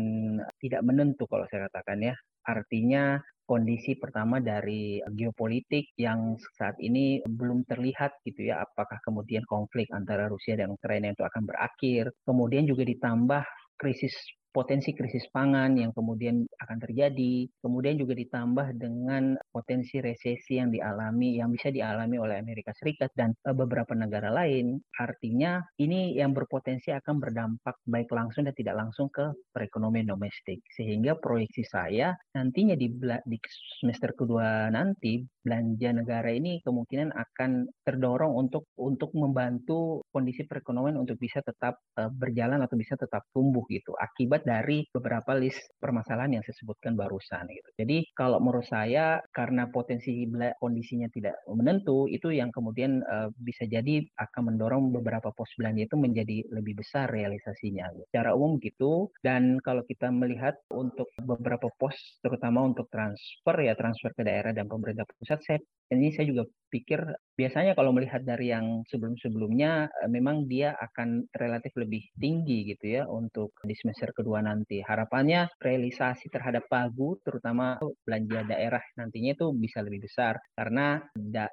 tidak 0.59 0.81
menentu 0.83 1.23
kalau 1.29 1.47
saya 1.47 1.71
katakan 1.71 2.11
ya. 2.11 2.15
Artinya 2.43 3.21
kondisi 3.49 3.97
pertama 3.97 4.37
dari 4.37 5.01
geopolitik 5.17 5.93
yang 5.97 6.37
saat 6.57 6.77
ini 6.81 7.23
belum 7.25 7.65
terlihat 7.65 8.21
gitu 8.21 8.53
ya 8.53 8.61
apakah 8.61 9.01
kemudian 9.01 9.41
konflik 9.49 9.89
antara 9.89 10.29
Rusia 10.29 10.53
dan 10.59 10.69
Ukraina 10.73 11.13
itu 11.13 11.23
akan 11.25 11.43
berakhir. 11.49 12.13
Kemudian 12.27 12.69
juga 12.69 12.85
ditambah 12.85 13.43
krisis 13.79 14.13
potensi 14.49 14.91
krisis 14.97 15.29
pangan 15.29 15.77
yang 15.77 15.91
kemudian 15.93 16.45
akan 16.59 16.77
terjadi, 16.81 17.45
kemudian 17.61 17.95
juga 18.01 18.17
ditambah 18.17 18.67
dengan 18.75 19.37
potensi 19.53 20.01
resesi 20.01 20.57
yang 20.57 20.73
dialami 20.73 21.37
yang 21.37 21.53
bisa 21.53 21.69
dialami 21.69 22.17
oleh 22.17 22.41
Amerika 22.41 22.73
Serikat 22.73 23.13
dan 23.13 23.33
eh, 23.45 23.55
beberapa 23.55 23.93
negara 23.93 24.33
lain. 24.33 24.81
Artinya 24.97 25.61
ini 25.77 26.17
yang 26.17 26.33
berpotensi 26.33 26.89
akan 26.93 27.15
berdampak 27.21 27.77
baik 27.85 28.09
langsung 28.09 28.49
dan 28.49 28.55
tidak 28.57 28.75
langsung 28.77 29.07
ke 29.13 29.31
perekonomian 29.53 30.09
domestik. 30.09 30.61
Sehingga 30.73 31.17
proyeksi 31.17 31.63
saya 31.65 32.13
nantinya 32.33 32.73
di, 32.73 32.89
semester 33.79 34.13
kedua 34.17 34.69
nanti 34.73 35.23
belanja 35.39 35.89
negara 35.95 36.29
ini 36.29 36.61
kemungkinan 36.61 37.15
akan 37.15 37.65
terdorong 37.87 38.35
untuk 38.35 38.69
untuk 38.77 39.15
membantu 39.15 40.03
kondisi 40.11 40.45
perekonomian 40.45 40.99
untuk 40.99 41.17
bisa 41.17 41.39
tetap 41.41 41.79
uh, 41.97 42.11
berjalan 42.11 42.61
atau 42.61 42.75
bisa 42.75 42.99
tetap 42.99 43.25
tumbuh 43.31 43.63
gitu 43.71 43.95
akibat 43.97 44.38
akibat 44.39 44.47
dari 44.47 44.87
beberapa 44.95 45.35
list 45.35 45.59
permasalahan 45.79 46.39
yang 46.39 46.43
saya 46.47 46.55
sebutkan 46.63 46.95
barusan 46.95 47.43
gitu. 47.51 47.69
Jadi 47.75 47.97
kalau 48.15 48.39
menurut 48.39 48.65
saya 48.67 49.19
karena 49.35 49.67
potensi 49.67 50.23
kondisinya 50.59 51.11
tidak 51.11 51.35
menentu 51.51 52.07
itu 52.07 52.31
yang 52.31 52.49
kemudian 52.55 53.03
uh, 53.03 53.27
bisa 53.35 53.67
jadi 53.67 54.03
akan 54.15 54.55
mendorong 54.55 54.95
beberapa 54.95 55.31
pos 55.35 55.51
belanja 55.59 55.91
itu 55.91 55.95
menjadi 55.99 56.37
lebih 56.55 56.79
besar 56.79 57.11
realisasinya. 57.11 57.91
Gitu. 57.95 58.05
Secara 58.15 58.31
umum 58.35 58.57
gitu 58.63 59.11
dan 59.19 59.59
kalau 59.59 59.83
kita 59.83 60.07
melihat 60.09 60.55
untuk 60.71 61.11
beberapa 61.19 61.67
pos 61.75 61.95
terutama 62.23 62.63
untuk 62.63 62.87
transfer 62.87 63.55
ya 63.59 63.75
transfer 63.75 64.15
ke 64.15 64.23
daerah 64.23 64.55
dan 64.55 64.71
pemerintah 64.71 65.03
pusat 65.19 65.39
saya 65.43 65.59
ini 65.93 66.13
saya 66.13 66.29
juga 66.29 66.43
pikir 66.69 67.01
biasanya 67.33 67.73
kalau 67.73 67.89
melihat 67.97 68.21
dari 68.21 68.53
yang 68.53 68.85
sebelum-sebelumnya 68.85 69.89
eh, 69.89 70.09
memang 70.11 70.45
dia 70.45 70.77
akan 70.77 71.25
relatif 71.33 71.73
lebih 71.81 72.05
tinggi 72.21 72.69
gitu 72.69 72.85
ya 73.01 73.03
untuk 73.09 73.57
di 73.65 73.73
semester 73.73 74.13
kedua 74.13 74.45
nanti. 74.45 74.81
Harapannya 74.85 75.49
realisasi 75.57 76.29
terhadap 76.29 76.69
pagu 76.69 77.17
terutama 77.25 77.81
belanja 78.05 78.45
daerah 78.45 78.83
nantinya 79.01 79.33
itu 79.33 79.47
bisa 79.57 79.81
lebih 79.81 80.05
besar 80.05 80.37
karena 80.53 81.01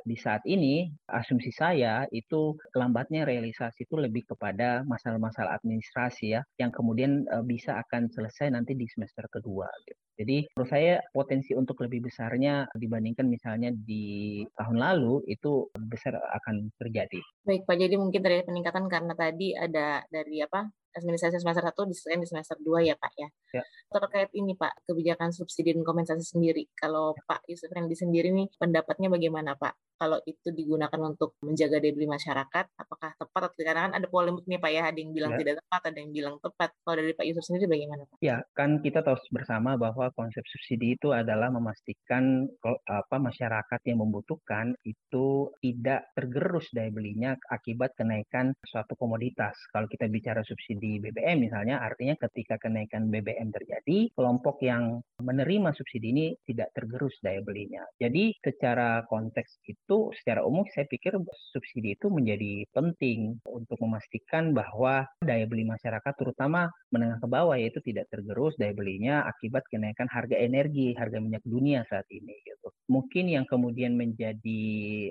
di 0.04 0.16
saat 0.20 0.42
ini 0.44 0.92
asumsi 1.08 1.50
saya 1.54 2.04
itu 2.12 2.56
kelambatnya 2.74 3.24
realisasi 3.24 3.88
itu 3.88 3.96
lebih 3.96 4.28
kepada 4.36 4.84
masalah-masalah 4.84 5.56
administrasi 5.60 6.36
ya 6.36 6.40
yang 6.60 6.70
kemudian 6.74 7.24
eh, 7.28 7.44
bisa 7.46 7.80
akan 7.80 8.12
selesai 8.12 8.52
nanti 8.52 8.76
di 8.76 8.86
semester 8.90 9.24
kedua 9.32 9.68
gitu. 9.88 10.05
Jadi 10.16 10.48
menurut 10.56 10.70
saya 10.72 10.98
potensi 11.12 11.52
untuk 11.52 11.76
lebih 11.84 12.08
besarnya 12.08 12.64
dibandingkan 12.72 13.28
misalnya 13.28 13.68
di 13.68 14.40
tahun 14.56 14.80
lalu 14.80 15.28
itu 15.28 15.68
besar 15.76 16.16
akan 16.16 16.72
terjadi. 16.80 17.20
Baik 17.44 17.68
Pak, 17.68 17.76
jadi 17.76 17.94
mungkin 18.00 18.24
dari 18.24 18.40
peningkatan 18.40 18.88
karena 18.88 19.12
tadi 19.12 19.52
ada 19.52 20.00
dari 20.08 20.40
apa 20.40 20.64
administrasi 20.96 21.36
semester 21.36 21.60
1 21.60 21.76
diselesaikan 21.92 22.20
di 22.24 22.28
semester 22.28 22.56
2 22.56 22.88
ya 22.88 22.96
Pak 22.96 23.12
ya. 23.20 23.28
ya. 23.60 23.62
Terkait 23.92 24.32
ini 24.32 24.56
Pak, 24.56 24.88
kebijakan 24.88 25.30
subsidi 25.36 25.76
dan 25.76 25.84
kompensasi 25.84 26.24
sendiri. 26.24 26.64
Kalau 26.72 27.12
Pak 27.28 27.44
Yusuf 27.52 27.68
Rendi 27.68 27.92
sendiri 27.92 28.32
nih 28.32 28.48
pendapatnya 28.56 29.12
bagaimana 29.12 29.52
Pak? 29.60 29.95
Kalau 30.00 30.18
itu 30.24 30.48
digunakan 30.54 31.00
untuk 31.04 31.36
menjaga 31.44 31.76
daya 31.82 31.92
beli 31.92 32.08
masyarakat, 32.08 32.64
apakah 32.80 33.10
tepat 33.20 33.40
atau 33.44 33.56
tidak? 33.60 33.68
Karena 33.76 33.82
kan 33.90 33.94
ada 34.00 34.06
polemik 34.08 34.44
nih 34.48 34.60
Pak 34.62 34.70
ya, 34.72 34.82
ada 34.88 34.98
yang 34.98 35.12
bilang 35.12 35.32
ya. 35.36 35.38
tidak 35.42 35.54
tepat, 35.60 35.80
ada 35.92 35.98
yang 36.00 36.12
bilang 36.16 36.36
tepat. 36.40 36.70
Kalau 36.80 36.96
dari 36.96 37.12
Pak 37.12 37.26
Yusuf 37.28 37.44
sendiri 37.44 37.66
bagaimana 37.68 38.02
Pak? 38.08 38.16
Ya, 38.24 38.36
kan 38.56 38.70
kita 38.80 39.00
tahu 39.04 39.16
bersama 39.34 39.76
bahwa 39.76 40.08
konsep 40.16 40.44
subsidi 40.48 40.96
itu 40.96 41.12
adalah 41.12 41.52
memastikan 41.52 42.48
apa 42.88 43.16
masyarakat 43.20 43.80
yang 43.84 43.98
membutuhkan 44.00 44.72
itu 44.86 45.50
tidak 45.60 46.08
tergerus 46.16 46.70
daya 46.72 46.88
belinya 46.88 47.36
akibat 47.52 47.92
kenaikan 47.98 48.56
suatu 48.64 48.96
komoditas. 48.96 49.56
Kalau 49.74 49.90
kita 49.90 50.08
bicara 50.08 50.40
subsidi 50.46 50.86
di 50.86 51.02
BBM 51.02 51.50
misalnya, 51.50 51.82
artinya 51.82 52.14
ketika 52.14 52.56
kenaikan 52.62 53.10
BBM 53.10 53.50
terjadi, 53.50 54.12
kelompok 54.14 54.62
yang 54.62 55.02
menerima 55.18 55.74
subsidi 55.74 56.14
ini 56.14 56.26
tidak 56.46 56.70
tergerus 56.76 57.18
daya 57.18 57.42
belinya. 57.42 57.82
Jadi 57.98 58.38
secara 58.38 59.02
konteks 59.10 59.66
itu, 59.66 59.85
secara 60.16 60.42
umum 60.42 60.66
saya 60.74 60.86
pikir 60.90 61.14
subsidi 61.54 61.94
itu 61.94 62.10
menjadi 62.10 62.66
penting 62.74 63.38
untuk 63.46 63.78
memastikan 63.82 64.50
bahwa 64.50 65.06
daya 65.22 65.46
beli 65.46 65.62
masyarakat 65.62 66.12
terutama 66.18 66.66
menengah 66.90 67.22
ke 67.22 67.28
bawah 67.30 67.54
yaitu 67.54 67.78
tidak 67.86 68.10
tergerus 68.10 68.58
daya 68.58 68.74
belinya 68.74 69.22
akibat 69.30 69.62
kenaikan 69.70 70.10
harga 70.10 70.34
energi, 70.34 70.94
harga 70.98 71.22
minyak 71.22 71.44
dunia 71.46 71.86
saat 71.86 72.06
ini. 72.10 72.34
Gitu. 72.42 72.68
Mungkin 72.86 73.30
yang 73.30 73.46
kemudian 73.46 73.98
menjadi 73.98 74.62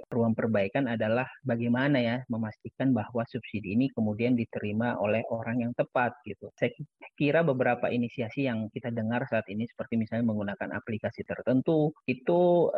ruang 0.08 0.32
perbaikan 0.32 0.88
adalah 0.88 1.28
bagaimana 1.44 2.00
ya 2.00 2.18
memastikan 2.32 2.96
bahwa 2.96 3.24
subsidi 3.28 3.76
ini 3.76 3.92
kemudian 3.92 4.36
diterima 4.36 4.96
oleh 5.00 5.24
orang 5.32 5.64
yang 5.64 5.74
tepat 5.76 6.16
gitu. 6.24 6.52
Saya 6.56 6.72
kira 7.20 7.44
beberapa 7.44 7.92
inisiasi 7.92 8.48
yang 8.48 8.72
kita 8.72 8.92
dengar 8.92 9.28
saat 9.28 9.48
ini 9.52 9.68
seperti 9.68 10.00
misalnya 10.00 10.32
menggunakan 10.32 10.72
aplikasi 10.76 11.24
tertentu 11.28 11.92
itu 12.08 12.72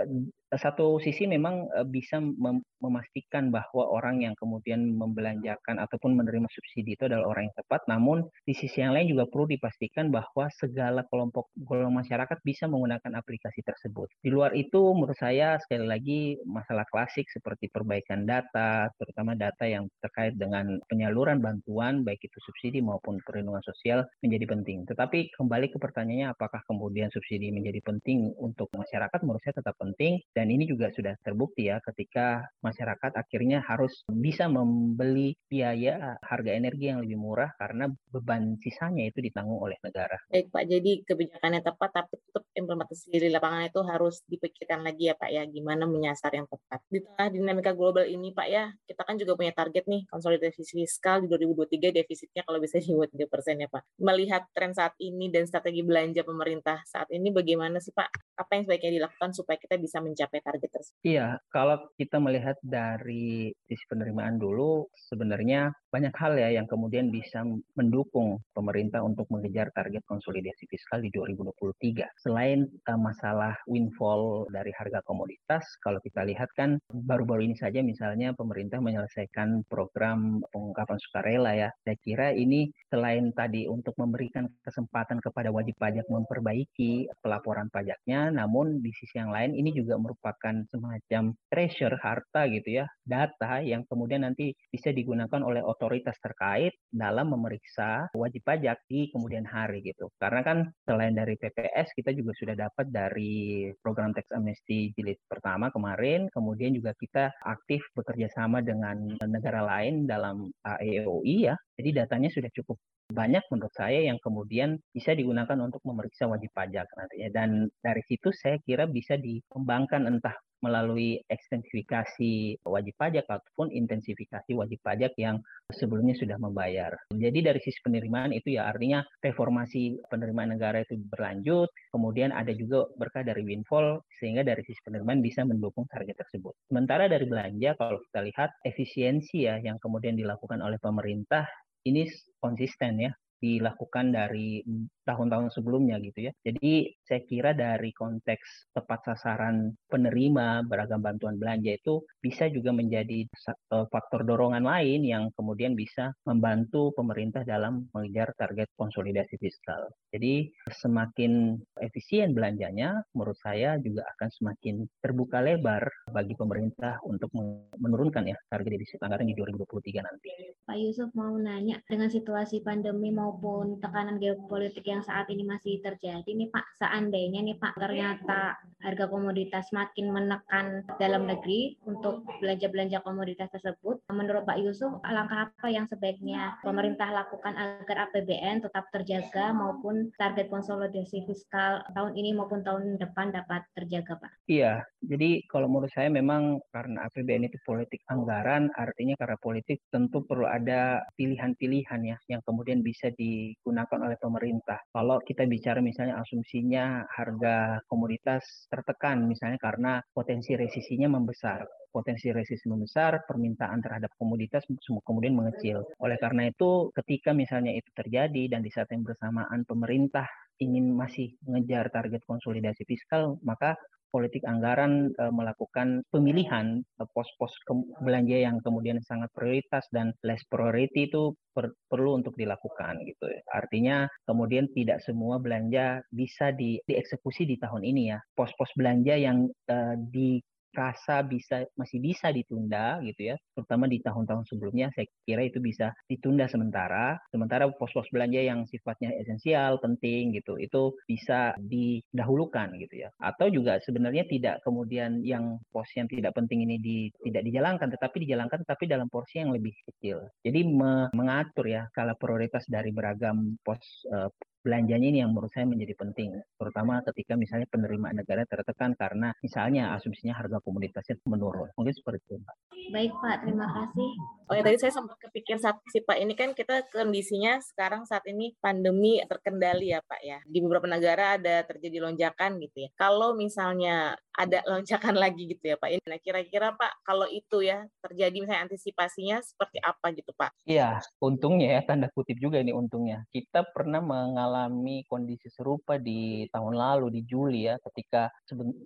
satu 0.55 1.03
sisi 1.03 1.27
memang 1.27 1.67
eh, 1.75 1.83
bisa 1.83 2.23
mem 2.23 2.63
memastikan 2.77 3.49
bahwa 3.49 3.89
orang 3.89 4.21
yang 4.21 4.37
kemudian 4.37 4.93
membelanjakan 4.93 5.81
ataupun 5.81 6.13
menerima 6.13 6.45
subsidi 6.53 6.93
itu 6.93 7.09
adalah 7.09 7.33
orang 7.33 7.49
yang 7.49 7.57
tepat. 7.57 7.81
Namun 7.89 8.21
di 8.45 8.53
sisi 8.53 8.85
yang 8.85 8.93
lain 8.93 9.09
juga 9.09 9.25
perlu 9.25 9.49
dipastikan 9.49 10.13
bahwa 10.13 10.45
segala 10.53 11.01
kelompok 11.09 11.49
golongan 11.57 12.05
masyarakat 12.05 12.37
bisa 12.45 12.69
menggunakan 12.69 13.17
aplikasi 13.17 13.65
tersebut. 13.65 14.07
Di 14.21 14.29
luar 14.29 14.53
itu 14.53 14.93
menurut 14.93 15.17
saya 15.17 15.57
sekali 15.57 15.89
lagi 15.89 16.19
masalah 16.45 16.85
klasik 16.93 17.25
seperti 17.33 17.67
perbaikan 17.73 18.29
data, 18.29 18.93
terutama 19.01 19.33
data 19.33 19.65
yang 19.65 19.89
terkait 20.05 20.37
dengan 20.37 20.77
penyaluran 20.85 21.41
bantuan 21.41 22.05
baik 22.05 22.21
itu 22.21 22.37
subsidi 22.45 22.79
maupun 22.85 23.17
perlindungan 23.25 23.65
sosial 23.65 24.05
menjadi 24.21 24.53
penting. 24.53 24.85
Tetapi 24.85 25.33
kembali 25.33 25.73
ke 25.73 25.81
pertanyaannya 25.81 26.29
apakah 26.29 26.61
kemudian 26.69 27.09
subsidi 27.09 27.49
menjadi 27.49 27.81
penting 27.81 28.37
untuk 28.37 28.69
masyarakat 28.77 29.17
menurut 29.25 29.41
saya 29.41 29.57
tetap 29.57 29.73
penting 29.81 30.21
dan 30.37 30.53
ini 30.53 30.69
juga 30.69 30.93
sudah 30.93 31.17
terbukti 31.25 31.65
ya 31.65 31.81
ketika 31.81 32.45
masyarakat 32.61 33.17
akhirnya 33.17 33.65
harus 33.65 34.05
bisa 34.05 34.45
membeli 34.45 35.33
biaya 35.49 36.13
harga 36.21 36.53
energi 36.53 36.93
yang 36.93 37.01
lebih 37.01 37.17
murah 37.17 37.49
karena 37.57 37.89
beban 38.13 38.53
sisanya 38.61 39.09
itu 39.09 39.17
ditanggung 39.17 39.57
oleh 39.57 39.81
negara. 39.81 40.13
Baik 40.29 40.53
Pak, 40.53 40.63
jadi 40.69 40.91
kebijakannya 41.09 41.65
tepat 41.65 41.89
tapi 41.89 42.21
tetap 42.21 42.45
implementasi 42.57 43.13
di 43.13 43.29
lapangan 43.29 43.69
itu 43.69 43.81
harus 43.85 44.25
dipikirkan 44.25 44.81
lagi 44.81 45.13
ya 45.13 45.15
Pak 45.15 45.29
ya 45.29 45.45
gimana 45.45 45.85
menyasar 45.85 46.33
yang 46.33 46.49
tepat. 46.49 46.81
Di 46.89 47.05
tengah 47.05 47.29
dinamika 47.29 47.71
global 47.77 48.09
ini 48.09 48.33
Pak 48.33 48.47
ya, 48.49 48.73
kita 48.89 49.05
kan 49.05 49.15
juga 49.21 49.37
punya 49.37 49.53
target 49.53 49.85
nih 49.85 50.09
konsolidasi 50.09 50.65
fiskal 50.65 51.21
di 51.23 51.29
2023 51.29 51.93
defisitnya 51.93 52.41
kalau 52.41 52.57
bisa 52.57 52.81
di 52.81 52.89
bawah 52.91 53.09
3 53.09 53.29
persen 53.29 53.55
ya 53.61 53.69
Pak. 53.69 53.83
Melihat 54.01 54.49
tren 54.57 54.73
saat 54.73 54.97
ini 54.97 55.29
dan 55.29 55.45
strategi 55.45 55.85
belanja 55.85 56.25
pemerintah 56.25 56.81
saat 56.89 57.07
ini 57.13 57.29
bagaimana 57.29 57.77
sih 57.77 57.93
Pak? 57.93 58.37
Apa 58.41 58.57
yang 58.57 58.63
sebaiknya 58.65 58.91
dilakukan 59.03 59.29
supaya 59.37 59.57
kita 59.61 59.77
bisa 59.77 60.01
mencapai 60.01 60.41
target 60.41 60.69
tersebut? 60.73 60.99
Iya, 61.05 61.37
kalau 61.53 61.77
kita 61.93 62.17
melihat 62.17 62.57
dari 62.65 63.53
sisi 63.69 63.85
penerimaan 63.85 64.41
dulu, 64.41 64.89
sebenarnya 65.11 65.69
banyak 65.91 66.13
hal 66.15 66.33
ya 66.37 66.49
yang 66.55 66.67
kemudian 66.69 67.09
bisa 67.13 67.43
mendukung 67.75 68.39
pemerintah 68.53 69.01
untuk 69.03 69.27
mengejar 69.33 69.69
target 69.73 70.03
konsolidasi 70.05 70.69
fiskal 70.69 71.03
di 71.03 71.09
2023. 71.11 72.07
Selain 72.21 72.46
uh, 72.55 72.99
masalah 72.99 73.57
windfall 73.67 74.47
dari 74.47 74.71
harga 74.71 75.03
komoditas, 75.03 75.65
kalau 75.83 75.99
kita 75.99 76.23
lihat 76.23 76.47
kan 76.55 76.79
baru-baru 76.87 77.51
ini 77.51 77.55
saja 77.59 77.83
misalnya 77.83 78.31
pemerintah 78.31 78.79
menyelesaikan 78.79 79.67
program 79.67 80.39
pengungkapan 80.55 80.97
sukarela 81.03 81.51
ya. 81.57 81.69
Saya 81.83 81.97
kira 81.99 82.31
ini 82.31 82.71
selain 82.87 83.35
tadi 83.35 83.67
untuk 83.67 83.97
memberikan 83.99 84.47
kesempatan 84.63 85.19
kepada 85.19 85.51
wajib 85.51 85.75
pajak 85.75 86.07
memperbaiki 86.07 87.11
pelaporan 87.19 87.67
pajaknya, 87.67 88.31
namun 88.31 88.79
di 88.79 88.93
sisi 88.95 89.19
yang 89.19 89.33
lain 89.33 89.57
ini 89.57 89.75
juga 89.75 89.99
merupakan 89.99 90.55
semacam 90.71 91.35
treasure 91.51 91.97
harta 91.99 92.47
gitu 92.47 92.83
ya, 92.83 92.85
data 93.03 93.59
yang 93.59 93.83
kemudian 93.89 94.23
nanti 94.23 94.53
bisa 94.69 94.93
digunakan 94.93 95.41
oleh 95.41 95.65
otoritas 95.65 96.15
terkait 96.21 96.77
dalam 96.93 97.33
memeriksa 97.33 98.07
wajib 98.13 98.45
pajak 98.45 98.77
di 98.85 99.09
kemudian 99.09 99.43
hari 99.43 99.81
gitu. 99.81 100.07
Karena 100.21 100.45
kan 100.45 100.57
selain 100.85 101.17
dari 101.17 101.33
PPS 101.35 101.97
kita 101.97 102.13
juga 102.13 102.36
sudah 102.37 102.53
dapat 102.53 102.93
dari 102.93 103.67
program 103.81 104.13
tax 104.13 104.29
amnesty 104.31 104.93
jilid 104.93 105.17
pertama 105.25 105.73
kemarin, 105.73 106.29
kemudian 106.29 106.71
juga 106.77 106.93
kita 106.95 107.33
aktif 107.43 107.81
bekerja 107.97 108.29
sama 108.31 108.61
dengan 108.61 109.17
negara 109.25 109.65
lain 109.65 110.05
dalam 110.05 110.47
AEOI 110.63 111.35
ya. 111.51 111.55
Jadi 111.77 111.89
datanya 111.97 112.29
sudah 112.29 112.49
cukup 112.53 112.77
banyak 113.07 113.43
menurut 113.47 113.71
saya 113.71 114.03
yang 114.03 114.19
kemudian 114.19 114.79
bisa 114.91 115.15
digunakan 115.15 115.55
untuk 115.63 115.79
memeriksa 115.87 116.27
wajib 116.27 116.51
pajak 116.51 116.87
nantinya. 116.95 117.29
Dan 117.31 117.49
dari 117.79 118.03
situ 118.03 118.35
saya 118.35 118.59
kira 118.63 118.83
bisa 118.87 119.15
dikembangkan 119.15 120.07
entah 120.11 120.35
melalui 120.61 121.21
ekstensifikasi 121.29 122.61
wajib 122.65 122.95
pajak 122.97 123.29
ataupun 123.29 123.69
intensifikasi 123.69 124.57
wajib 124.57 124.79
pajak 124.81 125.13
yang 125.21 125.37
sebelumnya 125.69 126.17
sudah 126.17 126.37
membayar. 126.41 126.97
Jadi 127.13 127.39
dari 127.45 127.59
sisi 127.61 127.77
penerimaan 127.85 128.33
itu 128.33 128.57
ya 128.57 128.65
artinya 128.65 129.05
reformasi 129.21 130.01
penerimaan 130.09 130.57
negara 130.57 130.81
itu 130.81 130.97
berlanjut, 131.13 131.69
kemudian 131.93 132.33
ada 132.33 132.49
juga 132.57 132.89
berkah 132.97 133.21
dari 133.21 133.45
windfall 133.45 134.01
sehingga 134.17 134.41
dari 134.41 134.65
sisi 134.65 134.81
penerimaan 134.81 135.21
bisa 135.21 135.45
mendukung 135.45 135.85
target 135.93 136.17
tersebut. 136.25 136.57
Sementara 136.73 137.05
dari 137.05 137.29
belanja 137.29 137.77
kalau 137.77 138.01
kita 138.09 138.19
lihat 138.25 138.49
efisiensi 138.65 139.45
ya 139.45 139.61
yang 139.61 139.77
kemudian 139.77 140.17
dilakukan 140.17 140.57
oleh 140.57 140.81
pemerintah 140.81 141.45
ini 141.85 142.09
konsisten 142.41 142.97
ya 142.97 143.11
dilakukan 143.37 144.13
dari 144.13 144.61
tahun-tahun 145.07 145.55
sebelumnya 145.55 145.97
gitu 146.03 146.27
ya. 146.27 146.31
Jadi 146.43 146.91
saya 147.07 147.21
kira 147.23 147.55
dari 147.55 147.95
konteks 147.95 148.75
tepat 148.75 149.07
sasaran 149.07 149.71
penerima 149.87 150.67
beragam 150.67 150.99
bantuan 150.99 151.39
belanja 151.39 151.79
itu 151.79 152.03
bisa 152.19 152.51
juga 152.51 152.75
menjadi 152.75 153.23
eh, 153.23 153.85
faktor 153.87 154.27
dorongan 154.27 154.67
lain 154.67 155.07
yang 155.07 155.31
kemudian 155.39 155.79
bisa 155.79 156.11
membantu 156.27 156.91
pemerintah 156.91 157.47
dalam 157.47 157.87
mengejar 157.95 158.35
target 158.35 158.67
konsolidasi 158.75 159.39
fiskal. 159.39 159.87
Jadi 160.11 160.51
semakin 160.67 161.55
efisien 161.79 162.35
belanjanya 162.35 162.99
menurut 163.15 163.39
saya 163.39 163.79
juga 163.79 164.03
akan 164.17 164.29
semakin 164.33 164.75
terbuka 164.99 165.39
lebar 165.39 165.87
bagi 166.11 166.35
pemerintah 166.35 166.99
untuk 167.07 167.31
menurunkan 167.79 168.27
ya 168.27 168.37
target 168.51 168.75
defisit 168.75 168.99
anggaran 168.99 169.29
di 169.31 169.35
2023 169.39 170.03
nanti. 170.03 170.29
Pak 170.67 170.75
Yusuf 170.75 171.09
mau 171.15 171.31
nanya 171.39 171.79
dengan 171.87 172.11
situasi 172.11 172.59
pandemi 172.59 173.07
mau 173.15 173.26
maupun 173.27 173.75
tekanan 173.83 174.23
geopolitik 174.23 174.87
yang 174.87 175.03
saat 175.03 175.27
ini 175.27 175.43
masih 175.43 175.83
terjadi 175.83 176.23
nih 176.23 176.47
Pak, 176.47 176.79
seandainya 176.79 177.43
nih 177.43 177.59
Pak 177.59 177.75
ternyata 177.75 178.55
harga 178.79 179.05
komoditas 179.11 179.67
makin 179.75 180.15
menekan 180.15 180.87
dalam 180.95 181.27
negeri 181.27 181.75
untuk 181.83 182.23
belanja-belanja 182.39 183.03
komoditas 183.03 183.51
tersebut, 183.51 183.99
menurut 184.07 184.47
Pak 184.47 184.63
Yusuf 184.63 184.95
langkah 185.03 185.51
apa 185.51 185.67
yang 185.67 185.83
sebaiknya 185.91 186.55
pemerintah 186.63 187.11
lakukan 187.11 187.51
agar 187.59 188.07
APBN 188.07 188.63
tetap 188.63 188.87
terjaga 188.95 189.51
maupun 189.51 190.07
target 190.15 190.47
konsolidasi 190.47 191.27
fiskal 191.27 191.83
tahun 191.91 192.15
ini 192.15 192.31
maupun 192.31 192.63
tahun 192.63 192.95
depan 192.95 193.35
dapat 193.35 193.67
terjaga 193.75 194.15
Pak? 194.23 194.31
Iya, 194.47 194.87
jadi 195.03 195.43
kalau 195.51 195.67
menurut 195.67 195.91
saya 195.91 196.07
memang 196.07 196.63
karena 196.71 197.03
APBN 197.11 197.51
itu 197.51 197.59
politik 197.67 197.99
anggaran, 198.07 198.71
artinya 198.79 199.19
karena 199.19 199.35
politik 199.43 199.83
tentu 199.91 200.23
perlu 200.23 200.47
ada 200.47 201.03
pilihan-pilihan 201.19 202.01
ya 202.07 202.17
yang 202.31 202.39
kemudian 202.47 202.79
bisa 202.79 203.11
digunakan 203.17 203.99
oleh 204.05 204.17
pemerintah. 204.21 204.79
Kalau 204.93 205.17
kita 205.25 205.49
bicara 205.49 205.81
misalnya 205.81 206.21
asumsinya 206.21 207.03
harga 207.09 207.81
komoditas 207.89 208.69
tertekan 208.69 209.25
misalnya 209.25 209.57
karena 209.57 209.99
potensi 210.13 210.53
resisinya 210.53 211.09
membesar. 211.09 211.65
Potensi 211.89 212.29
resisi 212.29 212.69
membesar, 212.69 213.25
permintaan 213.25 213.81
terhadap 213.81 214.13
komoditas 214.21 214.61
kemudian 215.01 215.33
mengecil. 215.33 215.81
Oleh 215.97 216.21
karena 216.21 216.45
itu, 216.45 216.93
ketika 216.93 217.33
misalnya 217.33 217.73
itu 217.73 217.89
terjadi 217.97 218.53
dan 218.53 218.61
di 218.61 218.69
saat 218.69 218.93
yang 218.93 219.01
bersamaan 219.01 219.65
pemerintah 219.65 220.29
ingin 220.61 220.93
masih 220.93 221.33
mengejar 221.41 221.89
target 221.89 222.21
konsolidasi 222.29 222.85
fiskal, 222.85 223.41
maka 223.41 223.73
politik 224.09 224.43
anggaran 224.47 225.11
e, 225.13 225.23
melakukan 225.29 226.03
pemilihan 226.09 226.81
pos-pos 227.13 227.53
belanja 228.01 228.37
yang 228.37 228.57
kemudian 228.63 228.99
sangat 229.03 229.29
prioritas 229.35 229.85
dan 229.93 230.15
less 230.23 230.41
priority 230.47 231.07
itu 231.09 231.35
per, 231.51 231.73
perlu 231.89 232.21
untuk 232.21 232.33
dilakukan 232.37 233.01
gitu 233.05 233.25
ya. 233.29 233.41
Artinya 233.53 234.09
kemudian 234.25 234.69
tidak 234.73 235.03
semua 235.03 235.37
belanja 235.37 236.01
bisa 236.11 236.53
di, 236.53 236.79
dieksekusi 236.85 237.45
di 237.45 237.55
tahun 237.57 237.83
ini 237.83 238.03
ya. 238.13 238.19
Pos-pos 238.33 238.71
belanja 238.77 239.15
yang 239.17 239.47
e, 239.47 239.77
di 239.97 240.37
rasa 240.77 241.25
bisa 241.25 241.65
masih 241.73 241.97
bisa 241.97 242.29
ditunda 242.29 243.01
gitu 243.01 243.33
ya, 243.33 243.35
terutama 243.57 243.89
di 243.89 243.97
tahun-tahun 244.05 244.45
sebelumnya 244.45 244.93
saya 244.93 245.09
kira 245.25 245.49
itu 245.49 245.57
bisa 245.57 245.89
ditunda 246.05 246.45
sementara. 246.45 247.17
Sementara 247.33 247.65
pos-pos 247.73 248.05
belanja 248.13 248.37
yang 248.37 248.69
sifatnya 248.69 249.11
esensial, 249.17 249.81
penting 249.81 250.37
gitu, 250.37 250.61
itu 250.61 250.93
bisa 251.09 251.57
didahulukan 251.57 252.77
gitu 252.77 253.07
ya. 253.07 253.09
Atau 253.17 253.49
juga 253.49 253.81
sebenarnya 253.81 254.29
tidak 254.29 254.61
kemudian 254.61 255.25
yang 255.25 255.57
pos 255.73 255.89
yang 255.97 256.05
tidak 256.05 256.37
penting 256.37 256.61
ini 256.63 256.77
di, 256.77 257.09
tidak 257.25 257.41
dijalankan, 257.49 257.89
tetapi 257.97 258.29
dijalankan 258.29 258.61
tapi 258.67 258.85
dalam 258.85 259.09
porsi 259.09 259.41
yang 259.41 259.49
lebih 259.49 259.73
kecil. 259.89 260.29
Jadi 260.45 260.61
me, 260.67 261.09
mengatur 261.17 261.65
ya 261.65 261.89
skala 261.89 262.13
prioritas 262.13 262.63
dari 262.69 262.93
beragam 262.93 263.57
pos 263.65 263.81
uh, 264.13 264.29
belanjanya 264.67 265.07
ini 265.07 265.23
yang 265.23 265.31
menurut 265.31 265.47
saya 265.55 265.63
menjadi 265.63 265.95
penting, 265.95 266.35
terutama 266.59 266.99
ketika 267.07 267.39
misalnya 267.39 267.71
penerimaan 267.71 268.19
negara 268.19 268.43
tertekan 268.43 268.91
karena 268.99 269.31
misalnya 269.39 269.95
asumsinya 269.95 270.35
harga 270.35 270.59
komoditasnya 270.59 271.15
menurun. 271.23 271.71
Mungkin 271.79 271.95
seperti 271.95 272.19
itu, 272.27 272.35
Pak. 272.43 272.55
Baik, 272.91 273.15
Pak. 273.15 273.47
Terima 273.47 273.67
kasih. 273.71 274.09
Oh 274.51 274.53
ya, 274.59 274.63
tadi 274.67 274.77
saya 274.83 274.91
sempat 274.91 275.15
kepikir 275.23 275.55
saat 275.55 275.79
sih, 275.87 276.03
Pak. 276.03 276.19
Ini 276.19 276.33
kan 276.35 276.51
kita 276.51 276.83
kondisinya 276.91 277.63
sekarang 277.63 278.03
saat 278.03 278.27
ini 278.27 278.59
pandemi 278.59 279.23
terkendali 279.23 279.95
ya, 279.95 280.03
Pak 280.03 280.19
ya. 280.19 280.43
Di 280.43 280.59
beberapa 280.59 280.91
negara 280.91 281.39
ada 281.39 281.63
terjadi 281.63 282.03
lonjakan 282.03 282.59
gitu 282.59 282.83
ya. 282.83 282.89
Kalau 282.99 283.39
misalnya 283.39 284.19
ada 284.37 284.61
lonjakan 284.69 285.17
lagi 285.17 285.49
gitu 285.49 285.73
ya, 285.73 285.75
Pak. 285.81 285.89
Nah, 286.05 286.21
kira-kira 286.21 286.69
Pak, 286.77 287.01
kalau 287.01 287.25
itu 287.25 287.65
ya 287.65 287.81
terjadi 288.05 288.37
misalnya 288.37 288.69
antisipasinya 288.69 289.41
seperti 289.41 289.81
apa 289.81 290.13
gitu, 290.13 290.29
Pak? 290.37 290.53
Iya, 290.69 291.01
untungnya 291.17 291.81
ya, 291.81 291.81
tanda 291.89 292.07
kutip 292.13 292.37
juga 292.37 292.61
ini 292.61 292.69
untungnya. 292.69 293.25
Kita 293.33 293.65
pernah 293.73 293.97
mengalami 293.97 295.01
kondisi 295.09 295.49
serupa 295.49 295.97
di 295.97 296.45
tahun 296.53 296.77
lalu 296.77 297.17
di 297.17 297.21
Juli 297.25 297.65
ya 297.65 297.81
ketika 297.81 298.29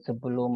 sebelum 0.07 0.53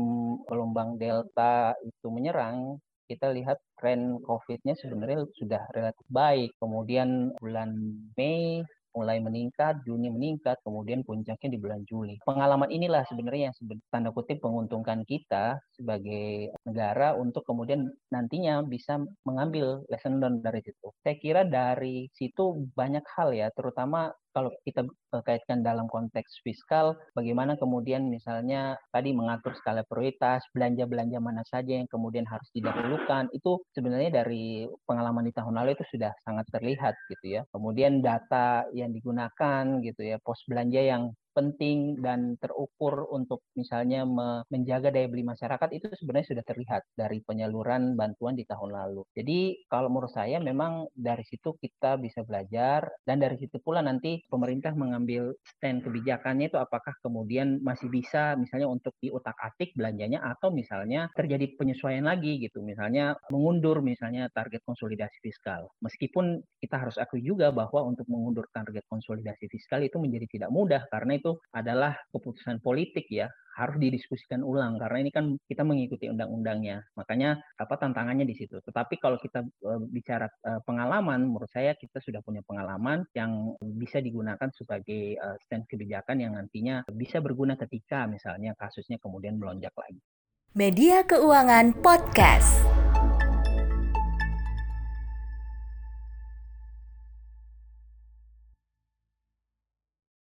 gelombang 0.48 0.96
Delta 0.96 1.76
itu 1.84 2.08
menyerang 2.08 2.80
kita 3.06 3.30
lihat 3.36 3.62
tren 3.78 4.18
COVID-nya 4.24 4.74
sebenarnya 4.80 5.30
sudah 5.38 5.62
relatif 5.76 6.06
baik. 6.10 6.58
Kemudian 6.58 7.38
bulan 7.38 7.70
Mei 8.18 8.66
mulai 8.96 9.20
meningkat, 9.20 9.84
Juni 9.84 10.08
meningkat, 10.10 10.58
kemudian 10.64 11.04
puncaknya 11.04 11.50
di 11.52 11.60
bulan 11.60 11.84
Juli. 11.84 12.16
Pengalaman 12.24 12.72
inilah 12.72 13.04
sebenarnya 13.06 13.52
yang 13.52 13.56
tanda 13.92 14.10
kutip 14.16 14.40
menguntungkan 14.42 15.04
kita 15.04 15.60
sebagai 15.76 16.56
negara 16.64 17.14
untuk 17.20 17.44
kemudian 17.44 17.92
nantinya 18.10 18.64
bisa 18.64 18.98
mengambil 19.28 19.84
lesson 19.92 20.24
learned 20.24 20.42
dari 20.42 20.64
situ. 20.64 20.88
Saya 21.04 21.16
kira 21.20 21.42
dari 21.44 22.08
situ 22.16 22.66
banyak 22.74 23.04
hal 23.20 23.36
ya, 23.36 23.52
terutama 23.52 24.10
kalau 24.36 24.52
kita 24.68 24.84
kaitkan 25.24 25.64
dalam 25.64 25.88
konteks 25.88 26.44
fiskal, 26.44 27.00
bagaimana 27.16 27.56
kemudian 27.56 28.12
misalnya 28.12 28.76
tadi 28.92 29.16
mengatur 29.16 29.56
skala 29.56 29.88
prioritas, 29.88 30.44
belanja-belanja 30.52 31.24
mana 31.24 31.40
saja 31.48 31.80
yang 31.80 31.88
kemudian 31.88 32.28
harus 32.28 32.52
didahulukan, 32.52 33.32
itu 33.32 33.64
sebenarnya 33.72 34.12
dari 34.12 34.68
pengalaman 34.84 35.24
di 35.24 35.32
tahun 35.32 35.56
lalu 35.56 35.80
itu 35.80 35.88
sudah 35.96 36.12
sangat 36.28 36.44
terlihat 36.52 37.00
gitu 37.08 37.40
ya. 37.40 37.42
Kemudian 37.56 38.04
data 38.04 38.68
yang 38.76 38.92
digunakan 38.92 39.64
gitu 39.80 40.02
ya, 40.04 40.20
pos 40.20 40.44
belanja 40.52 40.84
yang 40.84 41.16
penting 41.36 42.00
dan 42.00 42.40
terukur 42.40 43.12
untuk 43.12 43.44
misalnya 43.60 44.08
menjaga 44.48 44.90
daya 44.90 45.12
beli 45.12 45.28
masyarakat 45.28 45.70
itu 45.76 45.92
sebenarnya 46.00 46.32
sudah 46.32 46.46
terlihat 46.48 46.82
dari 46.96 47.20
penyaluran 47.28 48.00
bantuan 48.00 48.40
di 48.40 48.48
tahun 48.48 48.72
lalu. 48.72 49.04
Jadi 49.12 49.68
kalau 49.68 49.92
menurut 49.92 50.16
saya 50.16 50.40
memang 50.40 50.88
dari 50.96 51.28
situ 51.28 51.60
kita 51.60 52.00
bisa 52.00 52.24
belajar 52.24 52.88
dan 53.04 53.20
dari 53.20 53.36
situ 53.36 53.60
pula 53.60 53.84
nanti 53.84 54.24
pemerintah 54.32 54.72
mengambil 54.72 55.36
stand 55.44 55.84
kebijakannya 55.84 56.48
itu 56.48 56.58
apakah 56.62 56.96
kemudian 57.04 57.60
masih 57.60 57.92
bisa 57.92 58.40
misalnya 58.40 58.72
untuk 58.72 58.96
diutak-atik 59.04 59.76
belanjanya 59.76 60.24
atau 60.24 60.56
misalnya 60.56 61.12
terjadi 61.12 61.52
penyesuaian 61.60 62.08
lagi 62.08 62.40
gitu. 62.40 62.64
Misalnya 62.64 63.18
mengundur 63.34 63.82
misalnya 63.82 64.32
target 64.32 64.62
konsolidasi 64.64 65.20
fiskal. 65.20 65.68
Meskipun 65.82 66.40
kita 66.62 66.78
harus 66.80 66.96
akui 67.02 67.26
juga 67.26 67.50
bahwa 67.50 67.84
untuk 67.84 68.06
mengundur 68.08 68.46
target 68.54 68.86
konsolidasi 68.88 69.50
fiskal 69.50 69.82
itu 69.82 69.98
menjadi 69.98 70.28
tidak 70.30 70.50
mudah 70.54 70.86
karena 70.94 71.18
itu 71.18 71.25
itu 71.26 71.42
adalah 71.50 71.98
keputusan 72.14 72.62
politik 72.62 73.10
ya 73.10 73.26
harus 73.56 73.80
didiskusikan 73.80 74.44
ulang 74.44 74.76
karena 74.76 75.00
ini 75.00 75.12
kan 75.16 75.26
kita 75.48 75.64
mengikuti 75.64 76.12
undang-undangnya. 76.12 76.84
Makanya 77.00 77.40
apa 77.56 77.80
tantangannya 77.80 78.28
di 78.28 78.36
situ? 78.36 78.60
Tetapi 78.60 79.00
kalau 79.00 79.16
kita 79.16 79.42
uh, 79.42 79.80
bicara 79.90 80.28
uh, 80.44 80.60
pengalaman 80.68 81.24
menurut 81.26 81.48
saya 81.50 81.72
kita 81.74 82.04
sudah 82.04 82.20
punya 82.20 82.44
pengalaman 82.44 83.08
yang 83.16 83.56
bisa 83.80 84.04
digunakan 84.04 84.52
sebagai 84.52 85.16
uh, 85.18 85.40
stand 85.48 85.66
kebijakan 85.72 86.20
yang 86.20 86.36
nantinya 86.36 86.84
bisa 86.92 87.24
berguna 87.24 87.56
ketika 87.56 88.06
misalnya 88.06 88.54
kasusnya 88.60 89.00
kemudian 89.00 89.40
melonjak 89.40 89.74
lagi. 89.80 90.04
Media 90.52 91.08
Keuangan 91.08 91.80
Podcast 91.80 92.85